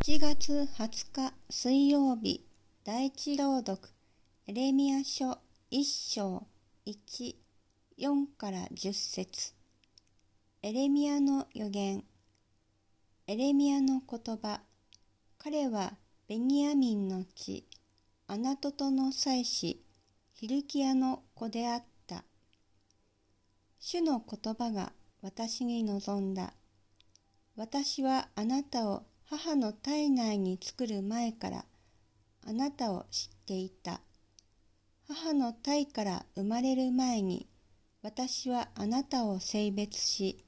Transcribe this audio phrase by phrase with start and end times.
[0.00, 2.44] 7月20日水曜日
[2.84, 3.78] 第一朗読
[4.48, 5.38] エレミア書
[5.70, 5.84] 1
[6.14, 6.44] 章
[6.86, 7.36] 1、
[8.00, 9.54] 4から10節。
[10.62, 12.02] エレミアの予言
[13.28, 14.62] エレミアの言葉。
[15.38, 15.92] 彼は
[16.26, 17.68] ベニヤミンの地
[18.26, 19.84] アナトトの妻子
[20.32, 22.24] ヒルキアの子であった。
[23.78, 26.54] 主の言葉が私に望んだ。
[27.54, 29.04] 私はあなたを
[29.34, 31.64] 母の体内に作る前から
[32.46, 34.02] あなたを知っていた。
[35.08, 37.48] 母の体から生まれる前に
[38.02, 40.44] 私はあなたを性別し、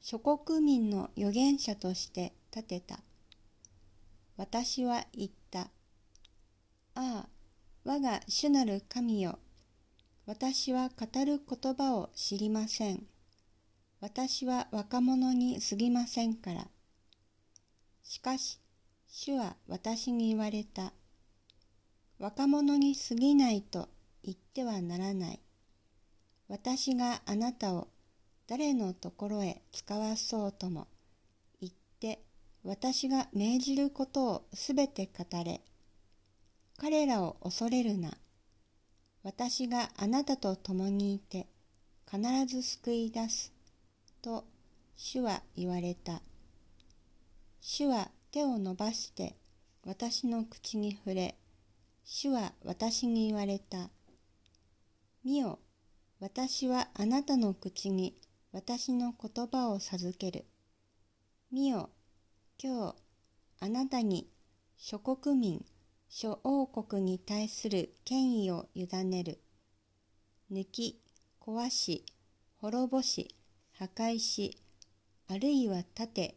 [0.00, 3.00] 諸国民の預言者として立てた。
[4.38, 5.68] 私は言った。
[6.94, 7.28] ああ、
[7.84, 9.38] 我が主なる神よ。
[10.24, 13.04] 私は語る言葉を知りません。
[14.00, 16.68] 私は若者に過ぎませんから。
[18.08, 18.60] しかし、
[19.08, 20.92] 主は私に言われた。
[22.20, 23.88] 若者に過ぎないと
[24.22, 25.40] 言ってはならない。
[26.48, 27.88] 私があなたを
[28.46, 30.86] 誰のところへ使わそうとも、
[31.60, 32.22] 言って
[32.62, 35.60] 私が命じることをすべて語れ。
[36.78, 38.16] 彼らを恐れるな。
[39.24, 41.48] 私があなたと共にいて
[42.08, 43.52] 必ず救い出す。
[44.22, 44.44] と
[44.94, 46.22] 主は言われた。
[47.68, 49.34] 主は手を伸ばして
[49.84, 51.36] 私の口に触れ、
[52.04, 53.90] 主は私に言われた。
[55.24, 55.58] 見よ、
[56.20, 58.14] 私はあなたの口に
[58.52, 60.44] 私の言葉を授ける。
[61.50, 61.90] 見よ、
[62.62, 62.94] 今日、
[63.58, 64.30] あなたに
[64.76, 65.64] 諸国民、
[66.08, 69.40] 諸王国に対する権威を委ねる。
[70.52, 71.00] 抜き、
[71.40, 72.06] 壊し、
[72.58, 73.34] 滅ぼし、
[73.72, 74.56] 破壊し、
[75.26, 76.36] あるいは立て、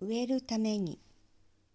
[0.00, 0.98] 植えるために。